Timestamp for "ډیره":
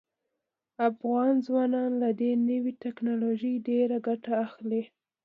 3.67-3.97